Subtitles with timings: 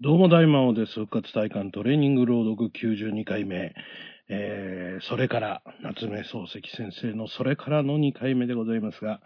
[0.00, 0.92] どうも大魔王です。
[0.92, 3.74] 復活体感トレーニング朗読92回目。
[4.28, 9.20] えー、それから、夏目漱石先生のそれからの2回目でございますが、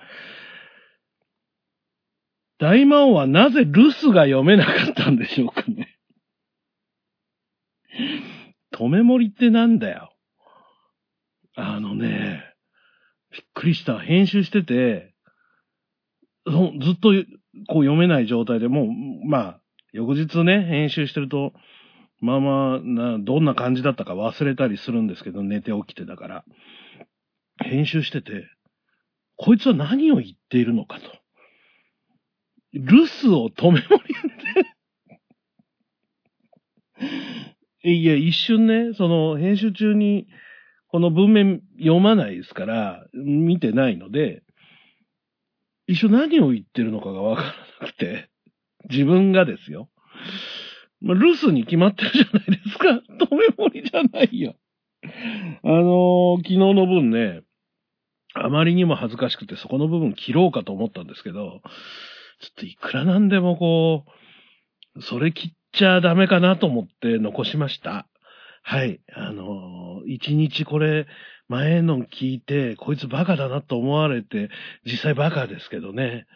[2.59, 5.99] 大魔王はなぜ留守が読めなかったんでしょうかね。
[8.75, 10.15] 止め盛りってなんだよ。
[11.55, 12.45] あのね、
[13.31, 13.99] びっくりした。
[13.99, 15.15] 編集してて、
[16.47, 16.53] ず
[16.93, 17.11] っと
[17.69, 18.87] こう読めない状態でもう、
[19.29, 19.62] まあ、
[19.93, 21.53] 翌日ね、編集してると、
[22.21, 26.45] まあまあな、どんな感じだったか忘れたりするんですけど、寝て起きてだから。
[27.59, 28.49] 編集してて、
[29.37, 31.05] こいつは何を言っているのかと。
[32.75, 34.33] 留守を止め盛りっ
[37.83, 37.91] て。
[37.93, 40.29] いや、一瞬ね、その、編集中に、
[40.87, 44.43] この文面読まないですから、見てないので、
[45.87, 47.49] 一緒何を言ってるのかがわから
[47.81, 48.31] なくて、
[48.93, 49.89] 自分がですよ。
[51.01, 52.91] まあ、留守に決まってるじゃないですか。
[53.25, 54.55] 止め盛りじゃないよ。
[55.65, 57.43] あのー昨日の分ね、
[58.35, 61.61] あまりにも恥ずかしくてそこの部分切ろうかと思ったんですけど、
[62.41, 64.05] ちょっといくらなんでもこ
[64.97, 68.07] う、それ切っちゃダメかなと思って残しました。
[68.63, 69.01] はい。
[69.13, 71.07] あのー一日これ、
[71.49, 74.51] 前の聞いて、こいつバカだなと思われて、
[74.85, 76.27] 実際バカですけどね。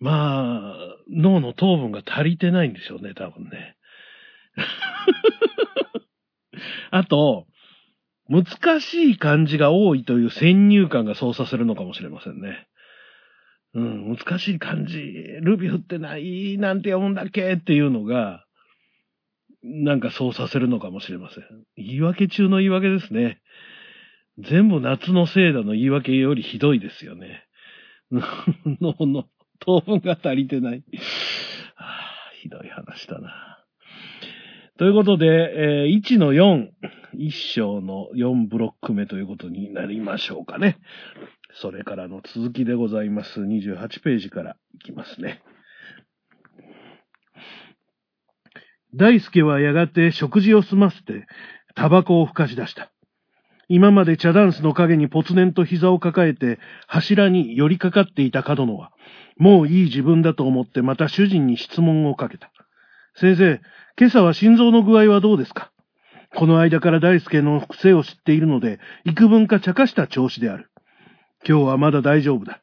[0.00, 3.76] まあ、脳の糖分が足りてないんでしょうね、多分ね。
[6.90, 7.46] あと、
[8.28, 12.68] 難しい漢字が多いという先入観がそうさせるのかもしれませんね。
[13.74, 14.98] うん、難しい漢字、
[15.40, 18.44] ルビ振ってない、なんて読むんだっけっていうのが、
[19.62, 21.44] なんかそうさせるのかもしれません。
[21.76, 23.40] 言い訳中の言い訳ですね。
[24.38, 27.44] 全部夏のせいだの言い訳よりひどいですよね。
[28.80, 29.28] 脳の
[29.60, 30.84] 糖分が足りてない。
[32.42, 33.64] ひどい話だな。
[34.78, 36.68] ということで、えー1の4、
[37.16, 40.78] 1章の4ブロック目ということになりましょうかね。
[41.54, 43.40] それからの続きでございます。
[43.40, 45.42] 28ページからいきますね。
[48.94, 51.26] 大輔はやがて食事を済ませて、
[51.74, 52.92] タバコをふかし出した。
[53.68, 58.92] 今まで茶ダンスの影にぽつねんと膝を抱えて柱に寄りかかっていた角野は、
[59.36, 62.50] もういい自分だと思ってまた主人に質問をかけた。
[63.14, 63.60] 先生、
[63.98, 65.70] 今朝は心臓の具合はどうですか？
[66.34, 70.70] この間から大輔の癖を知っているので、幾分か茶化した調子である。
[71.46, 72.62] 今日はまだ大丈夫だ。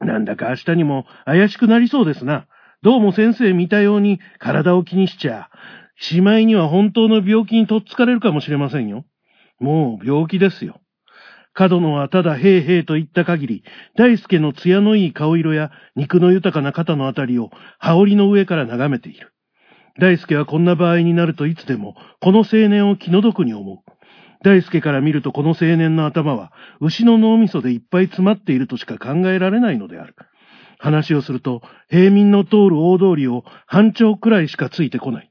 [0.00, 2.46] なんだか明日にも怪しくなりそうですな。
[2.82, 5.50] どうも先生見たように体を気にしちゃ、
[5.96, 9.04] しまいには本当の病気にとっつかれるかもしれませんよ。
[9.60, 10.80] もう病気ですよ。
[11.52, 13.64] 角野はただへいへいと言った限り、
[13.96, 19.32] 大輔の艶のいい顔色や肉の豊かな肩のあたりを羽織の上から眺めている。
[19.98, 23.78] 大輔はこんな場合になるといつでも、この青年を気の毒に思う。
[24.42, 30.14] 大輔から見るとこの青年の頭は、牛の脳みそでいっぱい詰まっているとしか考えられないのである。
[30.78, 31.60] 話をすると、
[31.90, 35.29] 平民の通る大通りを半丁くらいしかついてこない。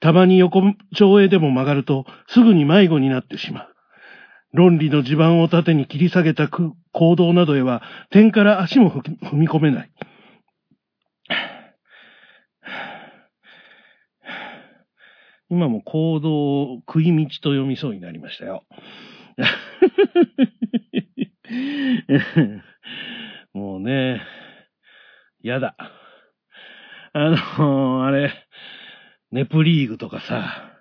[0.00, 0.62] たまに横
[0.94, 3.74] 丁へでも曲がると、すぐに迷子になってしまう。
[4.52, 6.74] 論理の地盤を縦に切り下げた行
[7.16, 9.90] 動などへは、点から足も踏み込めない。
[15.50, 18.64] 今も行動を食い道と読みそうになりましたよ。
[23.54, 24.20] もうね、
[25.42, 25.74] やだ。
[27.14, 28.30] あのあれ、
[29.30, 30.80] ネプリーグとかさ、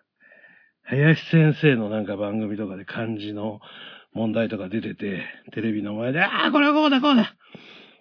[0.83, 3.59] 林先生のなんか番組とかで漢字の
[4.13, 7.35] 問題とか出てて、テレビの前で、ああ、これはこうだ、こうだ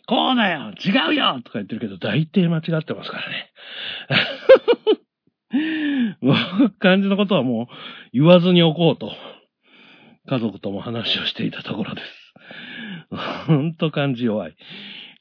[0.06, 3.52] こうだよ違うよとか言ってるけど、大抵間違ってますからね。
[6.78, 7.66] 漢字のことはもう
[8.12, 9.12] 言わずにおこうと、
[10.28, 12.34] 家族とも話をしていたところです。
[13.46, 14.56] ほんと漢字弱い。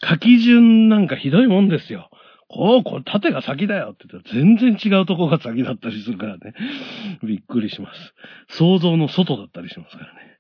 [0.08, 2.12] 書き順なんかひどいもんですよ。
[2.48, 6.54] こう、こう、縦が先だよって言ったら全然違うとこが先だったりするからね。
[7.24, 8.14] びっくりします。
[8.50, 10.40] 想像の外だったりしますからね。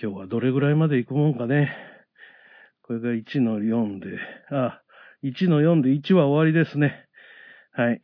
[0.00, 1.74] 今日はどれぐらいまで行くもんかね。
[2.82, 4.18] これが1の4で、
[4.50, 4.82] あ、
[5.24, 7.06] 1の4で1は終わりですね。
[7.72, 8.02] はい。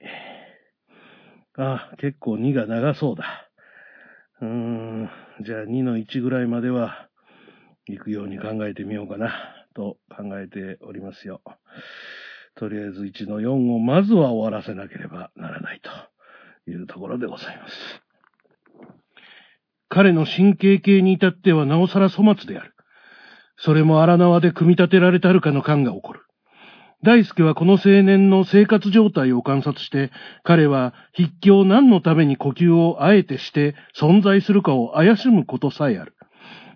[1.56, 3.50] あ、結構2が長そうだ。
[4.40, 5.10] うーん、
[5.42, 7.08] じゃあ2の1ぐらいまでは
[7.86, 11.40] 行くように考えてみようかな、と考えておりますよ。
[12.54, 18.02] とりあえず1の4をまずは終わらせなければならないというところでございます。
[19.88, 22.74] 彼の神経系に至ってはなおさら粗末である。
[23.58, 26.20] それも荒縄で組み立てられたるかの感が起こる。
[27.04, 30.12] 大輔はこの青年の生活状態を観察して、
[30.44, 36.14] 彼は筆記を何のために呼吸をあえてして存在するかを怪しむことさえある。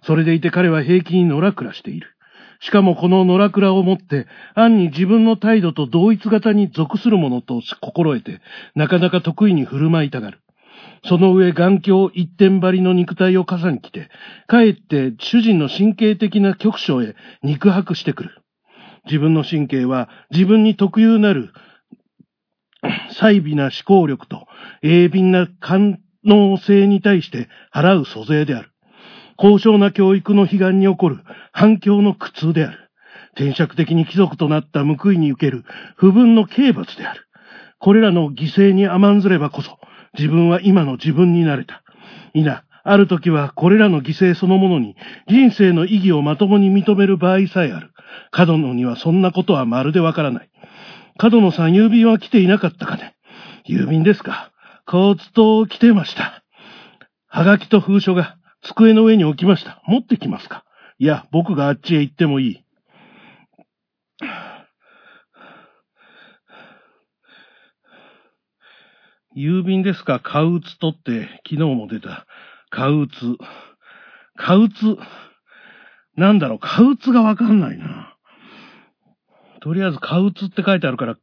[0.02, 2.15] それでいて彼は平気に野良暮らしている。
[2.60, 8.40] しかもこの野良倉をもって、暗に自分の態度と同一型に属するものと心得て、
[8.74, 10.40] なかなか得意に振る舞いたがる。
[11.04, 14.08] その上、眼鏡一点張りの肉体を傘に来て、
[14.46, 18.42] かえって主人の神経的な局所へ肉薄してくる。
[19.06, 21.52] 自分の神経は自分に特有なる
[23.10, 24.46] 細微な思考力と
[24.82, 28.70] 鋭敏な感能性に対して払う租税である。
[29.36, 31.18] 高尚な教育の悲願に起こる
[31.52, 32.78] 反響の苦痛である。
[33.34, 35.64] 転釈的に貴族となった報いに受ける
[35.96, 37.26] 不分の刑罰である。
[37.78, 39.78] これらの犠牲に甘んずればこそ、
[40.18, 41.82] 自分は今の自分になれた。
[42.32, 44.96] いな、ある時はこれらの犠牲そのものに
[45.28, 47.90] 人生の意義をまともに認める場合さえある。
[48.30, 50.50] 角野にはそんなことはまるでわからない。
[51.18, 53.16] 角野さん郵便は来ていなかったかね
[53.68, 54.50] 郵便ですか。
[54.86, 56.42] 交通と来てました。
[57.26, 58.36] はがきと封書が
[58.68, 59.82] 机の上に置きました。
[59.86, 60.64] 持ってきますか？
[60.98, 62.62] いや、僕があっちへ行ってもいい。
[69.36, 70.18] 郵便ですか？
[70.20, 72.26] カウツとって昨日も出た。
[72.70, 73.36] カウツ。
[74.36, 74.96] カウツ。
[76.16, 78.16] なんだろう、カウツがわかんないな。
[79.60, 81.16] とりあえずカウツって書いてあるから、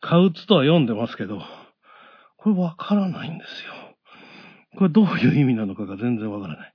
[0.00, 1.40] カウツとは読んでますけど、
[2.36, 3.72] これわからないんですよ。
[4.76, 6.74] これどういう意味なのかが全然わからない。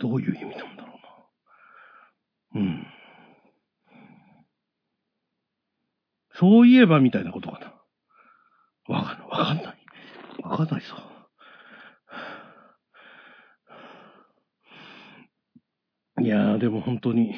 [0.00, 0.92] どういう意味なんだろ
[2.54, 2.62] うな。
[2.62, 2.86] うん。
[6.34, 7.74] そういえばみたいなことかな。
[8.94, 9.28] わかんない。
[9.28, 9.76] わかんない。
[10.44, 11.08] わかんないさ。
[16.20, 17.34] いやー、でも本当に、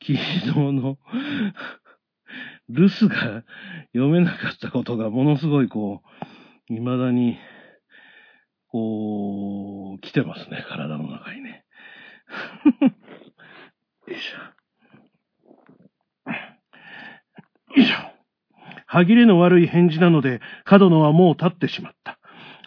[0.00, 0.98] 昨日の
[2.68, 3.44] 留守が
[3.92, 6.02] 読めなかったことがものすごいこ
[6.70, 7.38] う、未だに、
[8.68, 11.64] こう、来てますね、体の中にね。
[14.08, 14.38] よいしょ。
[17.76, 17.96] よいしょ。
[18.86, 22.18] 歯切れの悪い返事なので、角野はもう立ってしまった。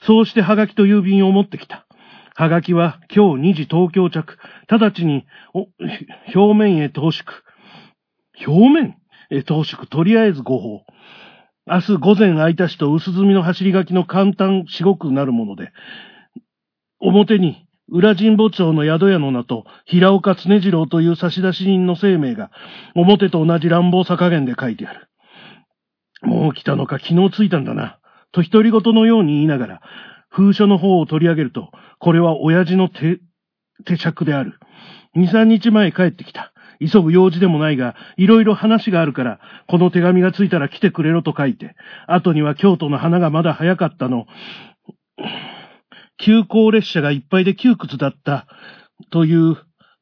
[0.01, 1.87] そうしてハガキと郵便を持ってきた。
[2.35, 4.37] ハガキは今日2時東京着。
[4.67, 5.67] 直ちに、お、
[6.35, 7.25] 表面へ投縮。
[8.45, 8.97] 表面？
[9.29, 9.87] へ投縮。
[9.87, 10.85] とりあえず5法。
[11.67, 15.71] 明日午前空いたしと薄墨の走り書きの簡単至極なるもので、
[16.99, 22.51] 表に裏神保町の宿屋の名と平岡常次郎という差出人の生命が
[22.93, 25.07] 表と同じ乱暴さ加減で書いてある。
[26.21, 27.99] もう来たのか昨日着いたんだな。
[28.31, 29.81] と独り言のように言いながら、
[30.29, 33.19] 封書の方を取り上げると、これは親父の手、
[33.85, 34.59] 手着である。
[35.15, 36.51] 二三日前帰ってきた。
[36.79, 41.75] 急ぐ用事でもないが、いろいろ話があるから、この手紙がついたら来てくれろと書いて、
[42.07, 44.25] 後には京都の花がまだ早かったの。
[46.17, 48.47] 急行列車がいっぱいで窮屈だった、
[49.11, 49.57] という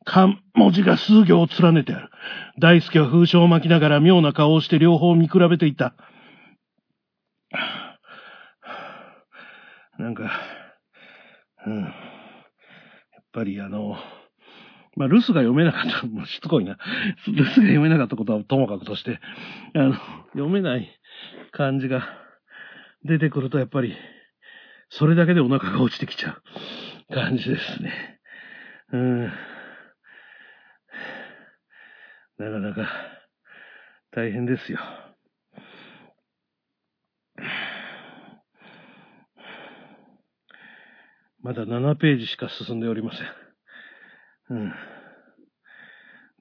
[0.05, 2.09] 漢文字が数行を連ねてある。
[2.59, 5.95] 大輔は風書を巻きながら妙な顔をして両方見比べていた。
[9.97, 10.31] なんか、
[11.65, 11.81] うん。
[11.83, 11.91] やっ
[13.31, 13.97] ぱりあの、
[14.95, 16.77] まあ、留守が読めなかった、もうしつこいな。
[17.27, 19.19] 留守が読めなかったことはともかくとして、
[19.73, 19.93] あの、
[20.33, 20.99] 読めない
[21.51, 22.07] 感じが
[23.03, 23.95] 出てくると、やっぱり、
[24.89, 26.37] それだけでお腹が落ちてきちゃ
[27.09, 28.19] う感じですね。
[28.91, 29.23] うん。
[32.37, 32.87] なかなか
[34.11, 34.79] 大変ですよ。
[41.41, 43.42] まだ7ページしか進んでおりません。
[44.49, 44.73] うん。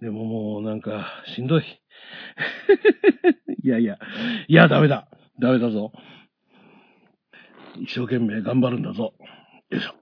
[0.00, 1.62] でももうなんか、しんどい。
[3.62, 3.98] いやいや、
[4.48, 5.08] いや、ダメだ。
[5.38, 5.92] ダメだぞ。
[7.76, 9.14] 一生懸命頑張るんだぞ。
[9.70, 9.94] よいしょ。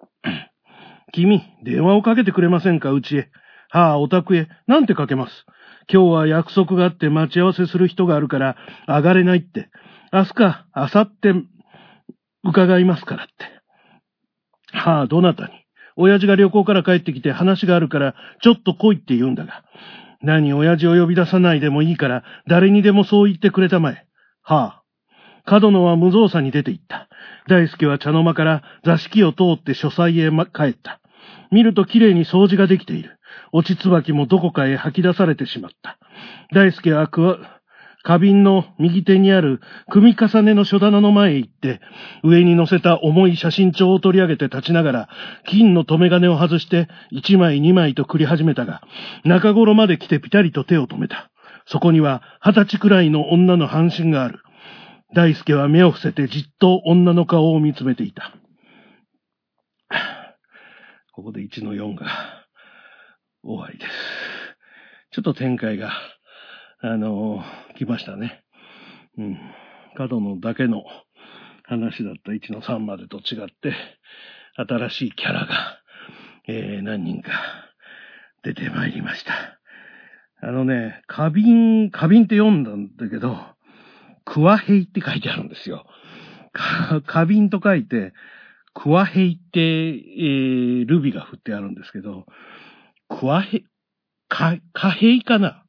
[1.13, 3.31] 君、電話をかけてくれませんかうちへ。
[3.69, 4.49] はあ、お宅へ。
[4.67, 5.45] なんてかけます。
[5.93, 9.71] 今日は約束があって待ち合わせする人があるから上がれないって。
[10.13, 11.47] 明日か、明後日、
[12.45, 13.61] 伺いますからって。
[14.73, 15.60] はあ、どなたに
[16.01, 19.65] 親父が旅行から帰ってきて話があるから、ちょっと来いって言うんだが。
[20.23, 24.07] 何、親父を呼び出さないでもいいから、誰にでもそう言ってくれたまえ。
[24.43, 24.83] はあ。
[25.45, 27.09] 角野は無造作に出て行った。
[27.49, 31.01] 大輔は茶の間から座敷を通って書斎へ、ま、帰った。
[31.51, 33.19] 見ると綺麗に掃除ができている。
[33.53, 35.99] 落ち椿もどこかへ吐き出されてしまった。
[36.53, 37.60] 大輔はくわ
[38.03, 41.81] 花瓶の右手にある組み重ねの書棚の前へ行って、
[42.23, 45.09] 上に乗せた重い写真帳を取り上げて立ちながら、
[45.47, 48.83] 金の留め金を外して一枚二枚と繰り始めたが、
[49.25, 51.31] 中頃まで来てピタリと手を止めた。
[51.67, 54.41] そこには二十歳くらいの女の半身がある。
[55.15, 58.33] 大輔は目を伏せてじっと女の顔を見つめていた。
[61.13, 62.07] ここで1の4が
[63.43, 63.91] 終わりです。
[65.13, 65.93] ちょっと展開が、
[66.83, 67.43] あの、
[67.77, 68.43] 来ましたね。
[69.19, 69.39] うん。
[69.97, 70.83] 角のだけの
[71.65, 73.75] 話だった1の3までと違って、
[74.57, 75.79] 新しいキャラが、
[76.49, 77.33] えー、何人か
[78.43, 79.61] 出てまいりました。
[80.43, 83.37] あのね、花瓶、花瓶って読んだんだけど、
[84.25, 85.85] クワヘイって書いてあるんですよ。
[87.07, 88.15] 花瓶と書いて、
[88.73, 92.25] クワヘイって、えー、ルビが振ってあるんですけど、
[93.11, 93.65] クワヘイ、
[94.29, 95.65] か、貨幣かな？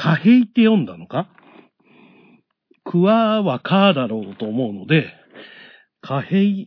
[0.00, 1.28] 貨幣って読んだのか？
[2.84, 5.12] クワはカーだろうと思うので、
[6.00, 6.64] 貨幣っ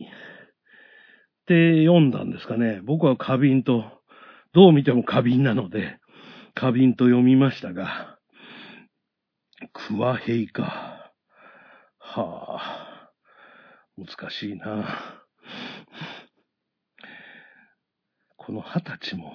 [1.44, 2.80] て読んだんですかね。
[2.84, 3.86] 僕は花瓶と、
[4.52, 5.98] どう見ても花瓶なので、
[6.54, 8.20] 花瓶と読みましたが、
[9.72, 11.12] クワヘイか。
[11.98, 13.10] はあ、
[13.96, 15.24] 難しいな。
[18.36, 19.32] この二十歳も、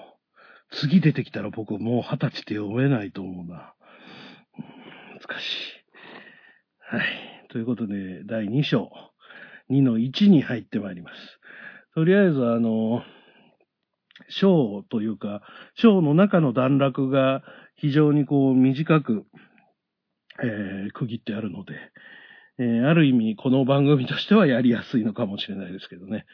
[0.72, 3.74] 次出てきたら僕もう二十歳って読めないと思うな。
[5.40, 5.46] し。
[6.80, 7.48] はい。
[7.50, 8.92] ということで、第2章、
[9.70, 11.40] 2の1に入ってまいります。
[11.96, 13.04] とりあえず、あの、
[14.28, 15.42] 章というか、
[15.76, 17.44] 章の中の段落が
[17.76, 19.26] 非常にこう短く、
[20.42, 21.74] えー、区切ってあるので、
[22.60, 26.26] えー、ある意味この番組としてはやりやすいのかもしれないですけどね。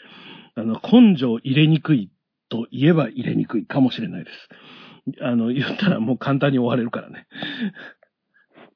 [0.56, 2.12] あの、根性入れにくい
[2.50, 4.50] と言えば入れにくいかもしれないです。
[5.22, 7.28] あの、言ったらもう簡単に終われるからね。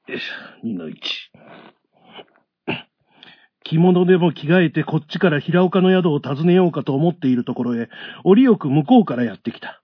[0.10, 0.96] よいしょ、2の1。
[3.64, 7.90] 着物でも着替えてこっちから平岡の宿を訪ねようかと思っているところへ、
[8.24, 9.82] 折よく向こうからやってきた。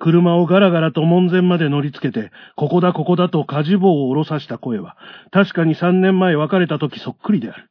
[0.00, 4.96] 車をガラガラと門前まで乗りつけて、ここだここだと火事棒を下ろさした声は、
[5.30, 7.70] 確かに3年前別れた時そっくりである。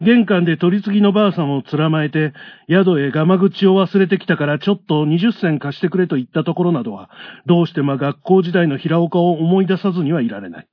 [0.00, 2.32] 玄関で取り次ぎのばあさんをつらまえて、
[2.68, 7.10] 宿へガマ口を忘れてきたからちょっと20銭貸してくれと言ったところなどは、
[7.46, 10.68] どうしても学校時代の平岡を思い出さずにはいられない。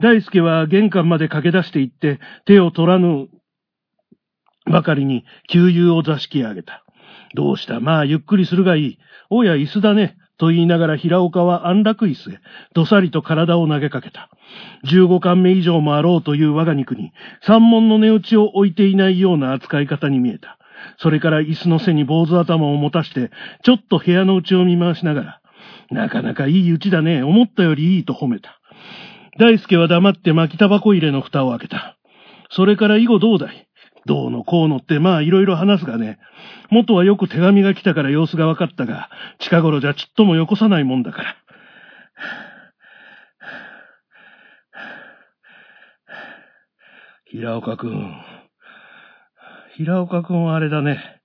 [0.00, 3.28] 大輔は玄関まで駆け出して行って、手を取らぬ
[4.66, 6.84] ばかりに給油を座敷へ上げた。
[7.34, 7.80] どうした？
[7.80, 8.98] まあ、ゆっくりするがいい。
[9.30, 10.16] おや、椅子だね。
[10.36, 12.40] と言いながら平岡は安楽椅子へ、
[12.74, 14.30] どさりと体を投げかけた。
[14.82, 20.58] 十五巻目以上もあろうという我が肉に、三門の値打ちを置いていないような扱い方に見えた。
[20.98, 23.30] それから椅子の背に坊主頭を持たして、
[23.62, 25.40] ちょっと部屋の内を見回しながら、
[25.90, 28.60] なかなかいいうちだね、思ったよりいいと褒めた。
[29.38, 31.96] 大輔は黙って巻きタバコ入れの蓋を開けた。
[32.50, 33.68] それから以後どうだい？
[34.06, 36.18] どうのこうのってまあいろいろ話すがね、
[36.70, 41.36] 元はよく手紙が来たから様子が分かったが、近頃じゃちっともよこさないもんだから。
[47.24, 48.14] 平岡くん。
[49.76, 51.20] 平岡くんはあれだね。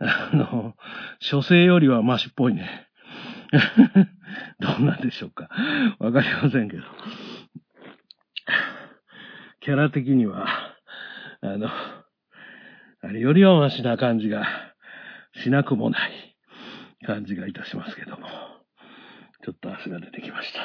[0.00, 0.74] あの、
[1.20, 2.88] 書生よりはマシっぽいね。
[4.60, 5.48] どうなんでしょうか？
[5.98, 6.82] わかりませんけど。
[9.60, 10.46] キャラ的には、
[11.40, 14.46] あの、あれよりはマシな感じが
[15.34, 16.36] しなくもない
[17.06, 18.28] 感じがいたしますけども。
[19.44, 20.60] ちょっと足が出てきました。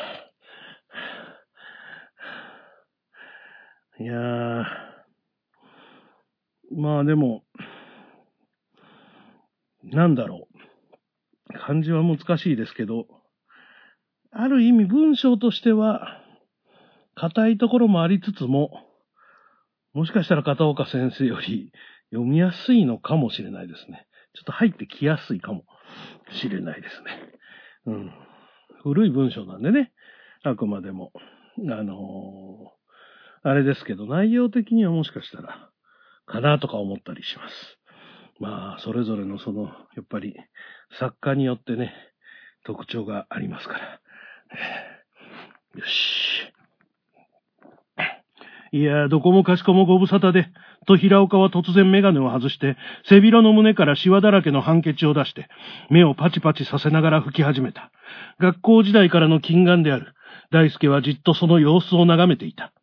[4.03, 4.65] いやー、
[6.75, 7.45] まあでも、
[9.83, 10.47] なんだろ
[11.53, 11.53] う。
[11.59, 13.07] 漢字は難しいですけど、
[14.35, 16.19] ある意味文章としては、
[17.15, 18.71] 硬いところもありつつも、
[19.93, 21.71] もしかしたら片岡先生より
[22.11, 24.07] 読みやすいのかもしれないですね。
[24.33, 25.63] ちょっと入ってきやすいかも
[26.41, 27.11] しれないですね。
[27.85, 28.11] うん。
[28.81, 29.91] 古い文章なんでね、
[30.43, 31.11] あくまでも。
[31.57, 35.69] あのー、あれですけど、内容的にはもしかしたら、
[36.25, 37.79] かなとか思ったりします。
[38.39, 40.35] まあ、それぞれのその、やっぱり、
[40.97, 41.93] 作家によってね、
[42.65, 43.99] 特徴がありますから。
[45.75, 46.53] よし。
[48.71, 50.47] いや、どこもかしこもご無沙汰で、
[50.87, 52.75] と平岡は突然メガネを外して、
[53.07, 55.47] 背広の胸からシワだらけのハンケチを出して、
[55.89, 57.91] 目をパチパチさせながら吹き始めた。
[58.39, 60.13] 学校時代からの金眼である。
[60.51, 62.73] 大輔はじっとその様子を眺めていた。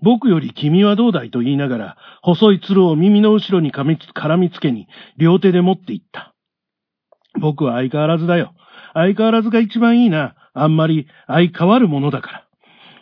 [0.00, 6.34] 僕より君はどうだいと言いながら、細い鶴を耳の後ろに絡みつけに、両手で持っていった。
[7.40, 8.52] 僕は相変わらずだよ。
[8.94, 10.34] 相変わらずが一番いいな。
[10.54, 12.46] あんまり相変わるものだから。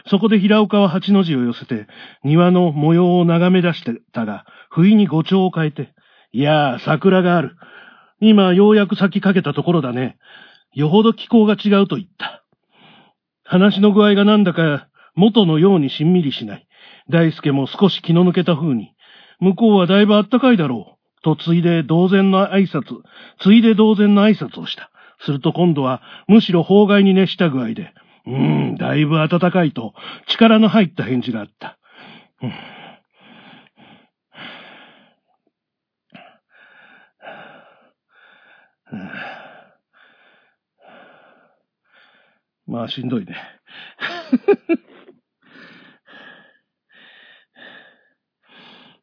[0.07, 1.87] そこで平岡は八の字を寄せて、
[2.25, 5.93] 庭の模様を眺め出してたが、不意に語調を変えて、
[6.33, 7.57] いやあ、桜がある。
[8.21, 10.19] 今、ようやく咲きかけたところだね。
[10.73, 12.45] よほど気候が違うと言った。
[13.45, 16.67] 話の具合がなんだか、元のようにしんみりしない。
[17.09, 18.95] 大輔も少し気の抜けた風に、
[19.41, 21.23] 向こうはだいぶあったかいだろう。
[21.23, 23.01] と、ついで同然の挨拶、
[23.41, 24.90] ついで同然の挨拶をした。
[25.21, 27.93] すると今度は、むしろ法外に熱した具合で、
[28.27, 29.95] うーん、だいぶ暖かいと、
[30.27, 31.79] 力の入った返事があった。
[42.67, 43.37] まあ、しんどいね。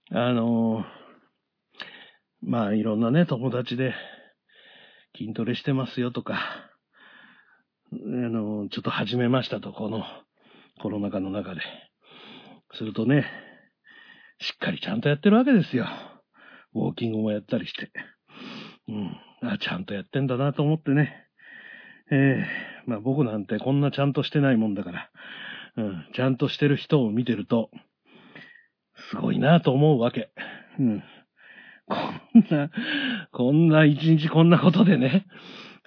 [0.09, 0.85] あのー、
[2.41, 3.93] まあ、いろんなね、友達で、
[5.17, 6.35] 筋トレしてますよとか、
[7.91, 10.03] あの、ちょっと始めましたと、この
[10.81, 11.61] コロナ禍の中で。
[12.73, 13.25] するとね、
[14.39, 15.87] しっかりちゃんとやってるわけですよ。
[16.73, 17.91] ウォーキングもやったりして。
[18.87, 19.17] うん。
[19.41, 21.27] あ、ちゃんとやってんだなと思ってね。
[22.11, 25.09] ええー、まあ僕なんてこんなちゃんとしてないもんだから、
[25.77, 27.69] うん、ちゃんとしてる人を見てると、
[29.09, 30.29] すごいなと思うわけ。
[30.79, 31.03] うん。
[31.89, 31.95] こ
[32.39, 32.69] んな、
[33.31, 35.25] こんな一日こんなことでね、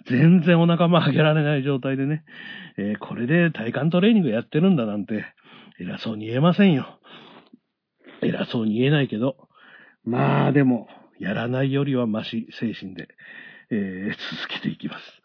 [0.07, 2.25] 全然お腹も上げられない状態でね、
[2.79, 5.27] えー、これで体幹トレーニングやってるんだなんて、
[5.79, 6.99] 偉そうに言えませんよ。
[8.23, 9.49] 偉そうに言えないけど、
[10.05, 10.89] まあでも、
[11.19, 13.09] やらないよりはマシ精神で、
[13.71, 15.23] えー、続けていきます。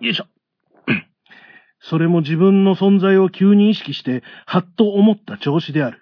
[0.00, 0.26] よいしょ。
[1.80, 6.01] それも自分の存在を急に意識して、はっと思った調子である。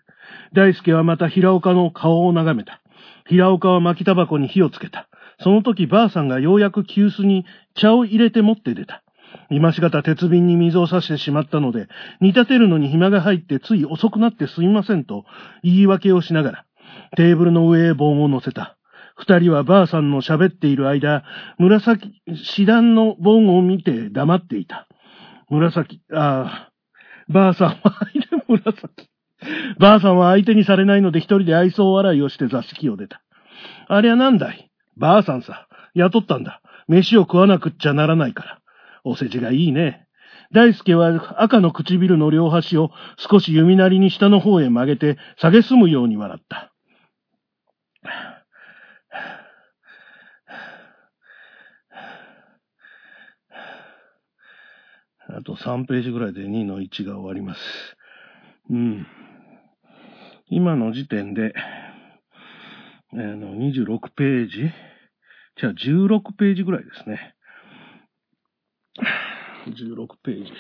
[0.52, 2.80] 大輔はまた平岡の顔を眺めた。
[3.26, 5.09] 平岡は巻きタバコに火をつけた。
[5.42, 9.02] その時ばあさんがようやく急須に茶を入れて持って出た。
[9.49, 11.88] 今しがた鉄瓶に水を差してしまったので、
[12.21, 15.25] 煮立てるのに暇が入ってつい遅くなってすみませんと
[15.62, 16.64] 言い訳をしながら、
[17.16, 18.76] テーブルの上へ盆を乗せた。
[19.16, 21.25] 二人はばあさんの喋っている間、
[21.59, 24.88] 紫、師団の盆を見て黙っていた。
[25.50, 26.73] 紫、ああ、
[27.29, 27.77] ばあさんは、
[28.48, 29.10] 紫。
[29.78, 33.22] ばあさんは相手にされないので一人で愛想笑いをして座敷を出た。
[33.88, 35.66] ありゃなんだいばあさんさ。
[35.94, 36.62] 雇ったんだ。
[36.88, 38.60] 飯を食わなくっちゃならないから。
[39.04, 40.06] お世辞がいいね。
[40.52, 46.72] 大輔は赤の唇の両端を少し弓なりに下の方へ曲げて、下げすむように笑った。
[55.32, 57.60] あと3ページぐらいで2の1が終わります。
[58.68, 59.06] うん。
[60.52, 61.54] 今の時点で、
[63.12, 64.72] あの、26ページ
[65.60, 67.36] じゃあ16ページぐらいですね。
[69.68, 70.52] 16ページ。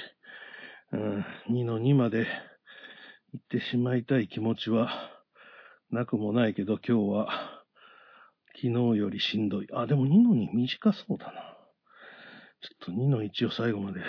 [0.92, 2.28] うん、2の2まで
[3.32, 4.90] 行ってしまいたい気持ちは
[5.90, 7.28] なくもないけど、今日は
[8.54, 9.66] 昨日よりしんどい。
[9.74, 11.32] あ、でも2の2短そうだな。
[12.60, 14.06] ちょっと2の1を最後までや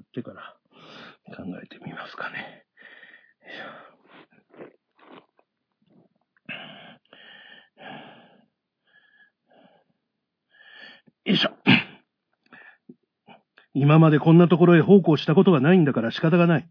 [0.00, 0.56] ってから
[1.34, 2.66] 考えてみますかね。
[3.46, 3.81] よいしょ。
[11.24, 11.50] よいしょ
[13.74, 16.68] 今までこんなところへ奉公したことがないんだから仕方がない。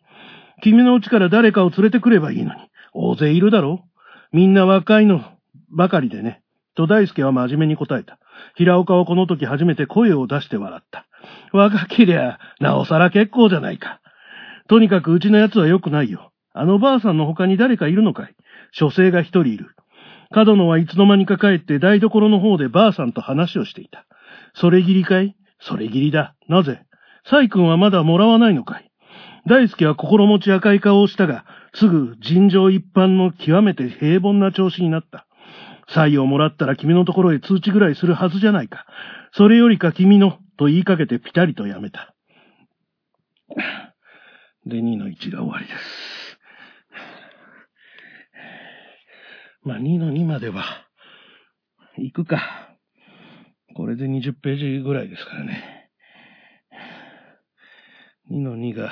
[0.62, 2.60] 君のうちから誰かを連れてくればいいのに。
[2.94, 3.86] 大勢いるだろ
[4.34, 5.22] うみんな若いの
[5.70, 6.44] ばかりでね。
[6.76, 8.20] と大輔は真面目に答えた。
[8.56, 11.08] 平岡はこの時初めて声を出して笑った。
[11.54, 14.02] 若けりゃ、なおさら結構じゃないか。
[14.68, 16.32] とにかくうちの奴は良くないよ。
[16.54, 18.36] あのばあさんの他に誰かいるのかい
[18.74, 19.76] 女性が一人いる。
[20.30, 24.06] 角野はいつの間にか帰って台所の方でばあさんと話をしていた。
[24.54, 25.36] それぎりかい？
[25.60, 26.36] それぎりだ。
[26.48, 26.84] なぜ？
[27.26, 28.92] サイ君はまだもらわないのかい？
[29.48, 35.26] 大輔は心持ち赤い顔をしたが、すぐ尋常一般の極めて平凡な調子になった。
[35.94, 38.86] サイをもらったら君のところへ通知ぐらいするはずじゃないか。
[39.34, 42.14] それよりか君の、と言いかけてピタリとやめた。
[44.66, 46.40] で、2の1が終わりです。
[49.64, 50.64] まあ、2の2までは、
[51.98, 52.71] 行くか。
[53.76, 55.90] これで20ページぐらいですからね。
[58.30, 58.92] 2の2が、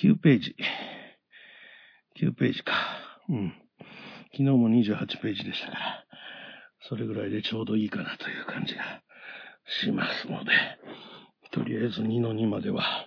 [0.00, 0.56] 9ページ。
[2.20, 2.74] 9ページか。
[3.28, 3.54] うん。
[4.32, 6.04] 昨日も28ページでしたから、
[6.88, 9.02] それぐらいでちょうどいいかなという感じが
[9.82, 10.50] しますので、
[11.52, 13.06] とりあえず2の2までは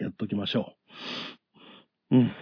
[0.00, 0.74] やっときましょ
[2.10, 2.16] う。
[2.16, 2.32] うん。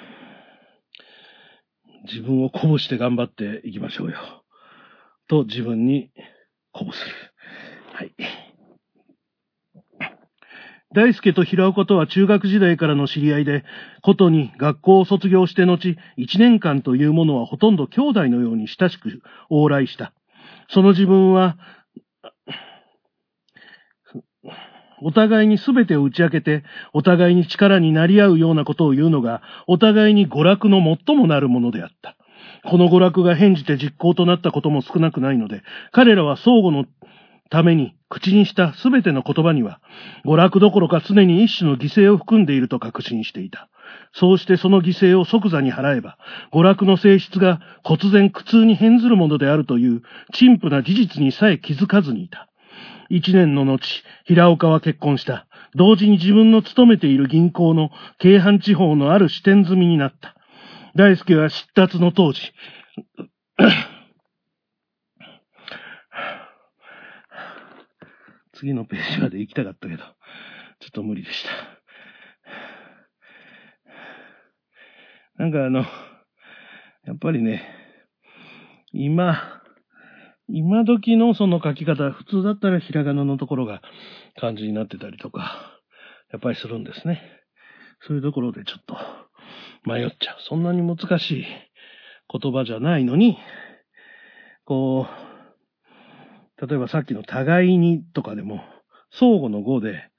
[2.04, 4.18] 自分を鼓舞して頑張っていきましょうよ。
[5.28, 6.10] と自分に
[6.72, 7.14] 鼓舞する。
[7.92, 8.14] はい。
[10.94, 13.64] 大輔と平岡とは中学時代からの知り合いで、
[14.02, 20.12] ことに学校を卒業して後、一年間というものはほとんど兄弟のように親しく往来した。
[20.68, 21.58] その自分は、
[25.04, 26.64] お互いに全てを打ち明けて、
[26.94, 32.16] お互いに力になり合うようなことを言うのが、お互いに娯楽の最もなるものであった。
[32.64, 35.62] この娯楽が変じて実行となったことも少なくないので、
[35.92, 36.86] 彼らは相互の
[37.50, 39.80] ために口にしたすべての言葉には、
[40.24, 43.68] 娯楽どころか常に一種の犠牲を含んでいると確信していた。
[44.14, 46.16] そうしてその犠牲を即座に払えば、
[46.50, 52.48] 娯楽の性質が忽然苦痛に変ずるものであるという陳腐な事実にさえ気づかずにいた。
[53.16, 53.79] 一年の後、
[54.24, 55.46] 平岡は結婚した。
[55.77, 60.35] 同時に自分の勤めている銀行の京阪地方のある支店済みになった。
[60.96, 62.53] 大輔は出立の当時、
[68.53, 70.09] 次のページまで行きたかったけど、ちょ
[70.88, 71.50] っと無理でした。
[75.37, 75.85] なんかあの、
[77.05, 77.62] やっぱりね、
[78.92, 79.62] 今、
[80.48, 83.80] 今時のその書き方、普通だったらひらがなのところが
[84.37, 85.80] 漢字になってたりとか、
[86.30, 87.22] やっぱりするんですね。
[88.07, 88.96] そういうところでちょっと
[89.85, 90.37] 迷っちゃう。
[90.40, 91.46] そんなに難しい
[92.30, 93.38] 言葉じゃないのに、
[94.64, 95.07] こ
[96.61, 98.62] う、例えばさっきの互いにとかでも、
[99.12, 100.11] 相互の語で、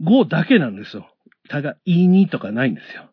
[0.00, 1.08] 語だけなんですよ。
[1.48, 3.10] 互いにとかないんですよ。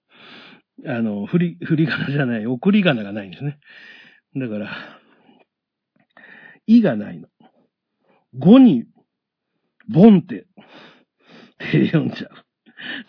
[0.86, 3.58] あの、振り、振り仮名じゃない、送り仮名がないんですね。
[4.36, 4.70] だから、
[6.68, 7.28] いがないの。
[8.38, 8.86] 語に、
[9.90, 12.32] ボンって、って読んじゃう。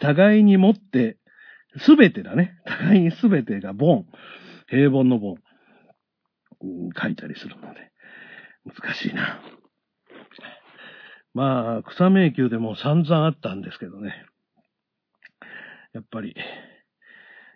[0.00, 1.18] 互いに持って、
[1.76, 2.58] すべてだね。
[2.64, 4.06] 互いにすべてがボン。
[4.68, 5.36] 平凡のボン。
[7.00, 7.92] 書いたりするので、
[8.64, 9.40] 難しいな。
[11.34, 14.24] まあ、草迷宮でも散々あったんですけどね。
[15.92, 16.34] やっぱり、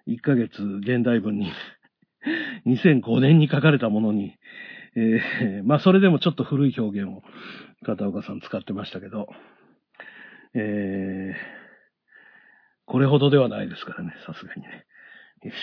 [0.06, 1.52] 1ヶ月現代文に
[2.66, 4.36] 2005年に書かれたものに、
[4.94, 7.22] えー、まあそれでもちょっと古い表現を
[7.84, 9.28] 片岡さん使ってましたけど、
[10.54, 11.34] えー、
[12.86, 14.84] これほどではないですからね、さすがにね。
[15.42, 15.56] よし。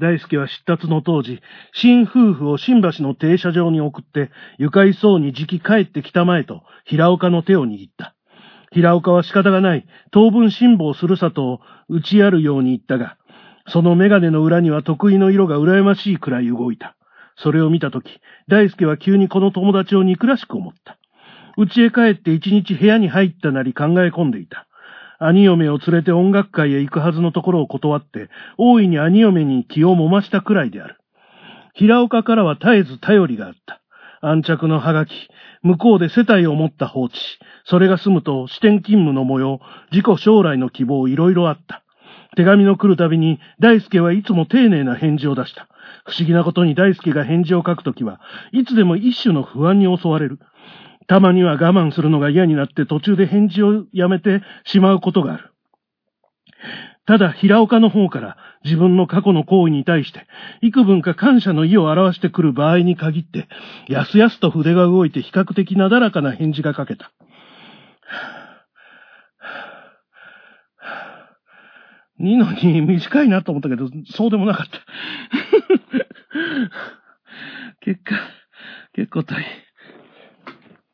[0.00, 1.40] 大輔は出立の当時、
[1.72, 8.16] 新夫婦を新橋の停車場に送って、愉快そうに時期帰ってきたまえと、平岡の手を握った。
[8.72, 13.16] 平岡は仕方がない、当分辛抱するさと打ちやるように言ったが、
[13.66, 16.96] そのメガネの裏には得意の色が羨ましいくらい動いた。
[17.36, 20.98] それを見たとき、大輔は急にこの友達を憎らしく思った。
[21.56, 24.66] 家へ帰って一日部屋に入ったなり考え込んでいた。
[25.18, 30.96] 兄嫁を連れて音楽会へ行くはずのところを断って、大いに兄嫁に気を揉ましたくらいである。
[31.74, 33.80] 平岡からは絶えず頼りがあった。
[34.20, 35.12] 安着のハガキ、
[35.62, 37.18] 向こうで世帯を持った放置、
[37.64, 39.60] それが済むと支店勤務の模様、
[39.92, 41.83] 自己将来の希望いろいろあった。
[42.36, 45.68] 手紙の来るたびに大輔はいつも丁寧な返事を出した。
[46.04, 48.20] 不思議なことに大輔が返事を書くときは、
[48.52, 50.38] いつでも一種の不安に襲われる。
[51.06, 55.50] たまには我慢するのが嫌になって途中で返事をやめてしまうことがある。
[57.06, 60.26] ただ、平岡の方から自分の過去の行為に対して、
[60.62, 63.46] 幾分か感謝の意を表してくる場合に限って、
[63.88, 67.12] やすやすと筆が動いて比較的なだらかな返事が書けた。
[72.20, 74.80] 2の2短いなと思ったけど、そうでもなかった。
[77.80, 78.14] 結果、
[78.92, 79.62] 結構大変。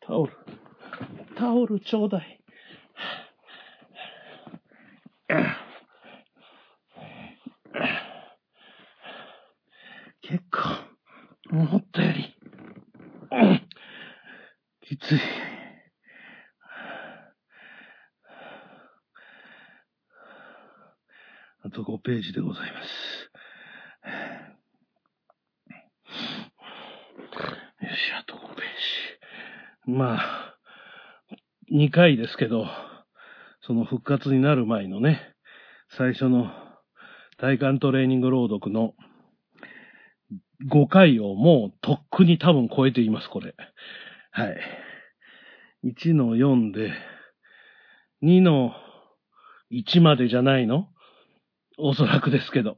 [0.01, 0.33] タオル。
[1.37, 2.41] タオルちょうだい。
[10.23, 10.61] 結構、
[11.53, 12.37] 思ったより、
[14.81, 15.21] きつい。
[21.63, 22.89] あと5ページでございます。
[27.83, 28.65] よし、あと5ペー
[29.87, 29.93] ジ。
[29.93, 30.57] まあ、
[31.73, 32.67] 2回ですけど、
[33.63, 35.35] その復活になる前のね、
[35.97, 36.51] 最初の
[37.39, 38.95] 体幹トレーニング朗読の
[40.71, 43.55] 5回をもうとっくに多分超えています、これ。
[44.31, 44.57] はい。
[45.85, 46.93] 1の4で、
[48.23, 48.75] 2の
[49.71, 50.89] 1までじゃないの？
[51.81, 52.77] おそらくですけど。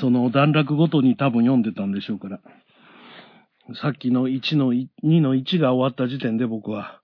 [0.00, 2.40] その段落ごとに多分読んでたんでしょうから。
[3.74, 4.88] さっきの1の2
[5.20, 7.00] の1が終わった時点で僕は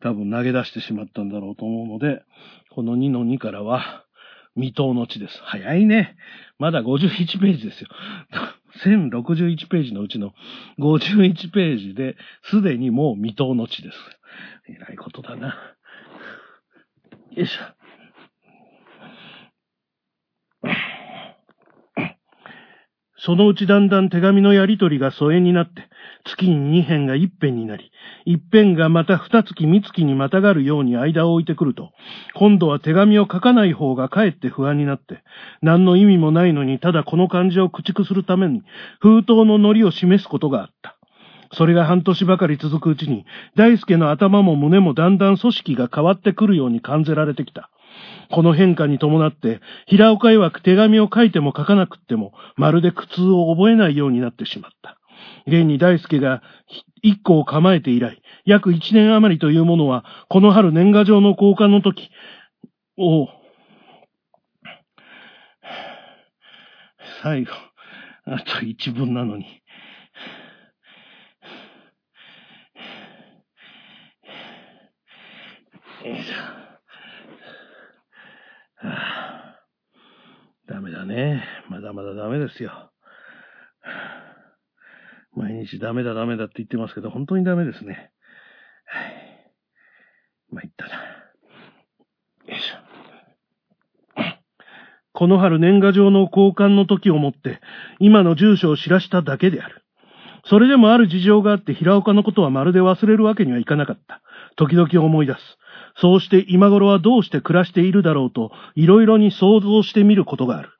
[0.00, 2.22] 多分投げ出してしまったんだろうと思うので、
[2.70, 4.04] この2の2からは
[4.54, 5.40] 未踏の地です。
[5.42, 6.16] 早いね。
[6.58, 7.88] まだ51ページですよ。
[8.84, 10.34] 1061ページのうちの
[10.78, 13.98] 51ページで、すでにもう未踏の地です。
[14.68, 15.56] えらいことだな。
[17.32, 17.77] よいしょ。
[23.20, 25.88] そのうちだんだん手紙のやりとりが疎遠になって、
[26.24, 27.90] 月に2辺が一辺になり、
[28.24, 31.90] 一辺がまた二月三月にまたがるように間を置いてくると、
[32.34, 35.22] 今度は手紙を書かない方がかえって不安になって、
[35.62, 38.62] 何の意味もないのにただこの漢字を駆逐するために、
[39.00, 40.96] 封筒の糊を示すことがあった。
[41.52, 43.24] それが半年ばかり続くうちに、
[43.56, 47.70] 大輔の頭も胸もだんだん組織が変わってくるように感じられてきた。
[48.30, 54.98] この変化に伴って、平岡曰く手紙を書いても書かなくっても、まるで苦痛を覚えないようになってしまった。
[55.46, 56.42] 現に大輔が
[57.02, 62.10] 一個を構えて以来、約一年余りというものは、この春年賀状の交換の時、
[62.96, 63.28] おう。
[67.22, 67.52] 最後、
[68.26, 69.44] あと一文なのに。
[76.04, 76.34] よいしょ。
[78.76, 79.60] はあ、
[80.68, 81.42] ダメだね。
[81.68, 82.92] まだまだダメですよ。
[85.34, 88.12] 毎日ダメだダメだって言ってますけど、本当にダメですね。
[88.84, 89.52] はい。
[90.50, 90.94] ま、言ったな。
[90.94, 92.88] よいしょ。
[95.12, 97.60] この春年賀状の交換の時をもって、
[97.98, 99.82] 今の住所を知らしただけである。
[100.44, 104.22] それでもある事情があって平岡のことはまるで忘れるわけにはいかなかった。
[104.56, 105.38] 時々思い出す。
[106.00, 110.70] そうして今頃はどうして暮らしているだろうと、いろいろに想像してみることがある。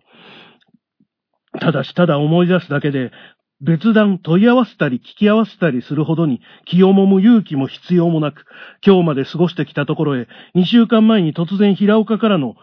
[1.60, 3.12] ただしただ思い出すだけで、
[3.60, 8.44] 別段問い合わせたり聞き合わせたりするほどに気をもむ勇気も必要もなく、
[8.86, 12.54] 今日まで過ごしてきたところへ、2週間前に突然平岡からの、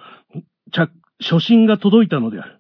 [0.71, 2.59] 初心が届いたのである。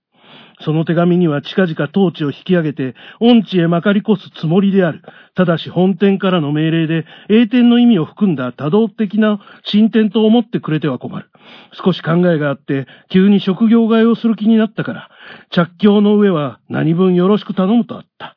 [0.61, 5.01] その手紙には近々統治を引き上げて、恩地へまかり越すつもりである。
[5.35, 11.29] ただし本店からの命令で、栄転の意味を含んだ多動的な進展と思ってくれては困る。
[11.73, 15.09] 少し考えがあって、急に職業替えをする気になったから、
[15.49, 18.35] 着教の上は何分よろしく頼むとあった。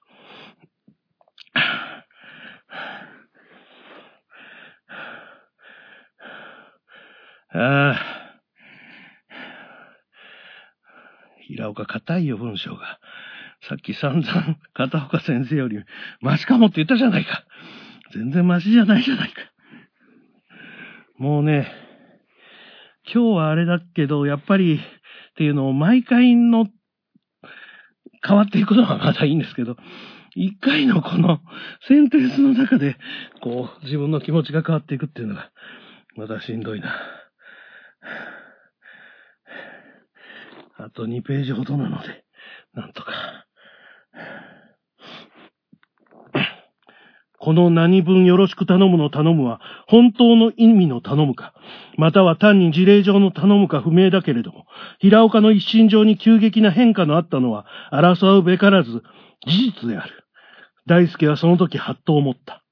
[7.55, 8.18] ああ。
[11.49, 13.01] 平岡硬いよ、文章が。
[13.69, 15.83] さっき散々片岡先生より
[16.21, 17.45] マシかもって言ったじゃないか。
[18.15, 19.35] 全然マシじゃないじゃないか。
[21.17, 21.73] もうね、
[23.13, 24.79] 今日はあれだけど、やっぱりっ
[25.37, 26.67] ていうのを毎回の
[28.27, 29.77] 変わっていくのはまだいいんですけど、
[30.35, 31.41] 一回のこの
[31.89, 32.97] センテンスの中で、
[33.43, 35.51] こう、自分の気持ちが変わっていくっていうのが、
[36.17, 36.95] またしんどいな。
[40.81, 42.25] あと2ページほどなので、
[42.73, 43.13] なんとか。
[47.41, 51.53] この何分よろしく頼むの頼むは、本当の意味の頼むか、
[51.97, 54.67] または単に事例上の頼むか不明だけれども、
[55.01, 59.03] 平岡の一心上に急激な変化のあったのは、争うべからず、
[59.47, 60.25] 事実である。
[60.87, 62.63] 大輔はその時ハッと思った。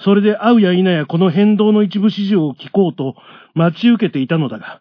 [0.00, 3.16] それで会うや否やこの変動の一部始終を聞こうと
[3.54, 4.80] 待ち受けていたのだが、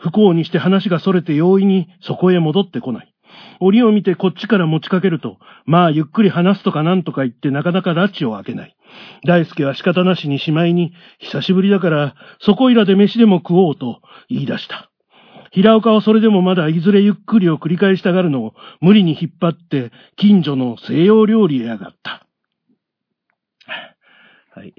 [0.00, 3.14] 不幸にして話が逸れて容易にそこへ戻ってこない。
[3.60, 8.76] 折を見てこっちから持ちかけると、まあゆっくり話すとかなんとか言ってなかなか拉致を開けない。
[9.26, 14.90] 大輔は仕方なしにしまいに、久しぶりだから、そこいらで飯でも食おうと言い出した。
[15.52, 22.26] 平岡はそれでもまだいずれゆっくりを繰り返したがるのを無理に引っ張って近所の西洋料理へ上がった。
[24.54, 24.74] はい。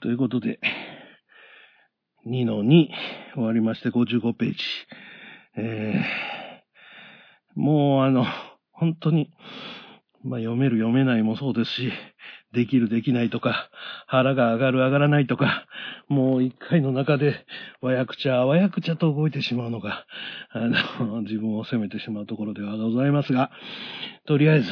[0.00, 0.60] ということで、
[2.26, 2.88] 2の2
[3.34, 4.58] 終わりまして55ページ。
[5.56, 8.26] えー、もうあの、
[8.72, 9.30] 本当に、
[10.24, 11.92] まあ読める読めないもそうですし、
[12.52, 13.70] できるできないとか、
[14.06, 15.66] 腹が上がる上がらないとか、
[16.08, 17.44] もう一回の中で、
[17.80, 20.04] わやくちゃわやくちゃと動いてしまうのが、
[20.50, 23.50] あの、自分を責めてしまうところではございますが、
[24.26, 24.70] とりあえず、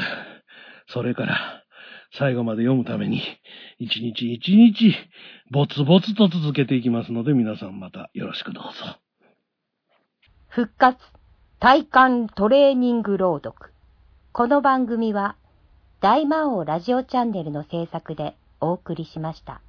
[0.88, 1.63] それから、
[2.16, 3.22] 最後まで読むために、
[3.78, 4.94] 一日一日、
[5.50, 8.70] ぼつぼつと続けていきますので、皆さんまたよろしくどうぞ。
[10.48, 10.98] 復活、
[11.58, 13.72] 体感トレーニング朗読。
[14.32, 15.36] この番組は、
[16.00, 19.60] 大魔王ラジオチャンネルの制作でお送りしました。